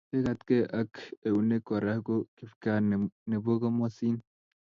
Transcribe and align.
Kekatkeiak 0.09 0.93
eunek 1.31 1.63
Kora 1.67 1.93
ko 2.07 2.15
kipkaa 2.37 2.79
nebo 3.29 3.51
komosin 3.61 4.17